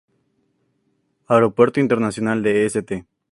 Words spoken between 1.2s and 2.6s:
Aeropuerto Internacional